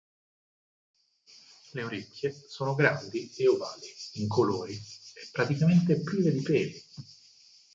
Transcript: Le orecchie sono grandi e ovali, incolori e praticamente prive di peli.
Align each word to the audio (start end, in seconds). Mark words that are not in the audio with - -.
Le 1.75 1.83
orecchie 1.83 2.31
sono 2.33 2.73
grandi 2.73 3.31
e 3.37 3.47
ovali, 3.47 3.85
incolori 4.13 4.73
e 4.73 5.29
praticamente 5.31 6.01
prive 6.01 6.31
di 6.31 6.41
peli. 6.41 6.83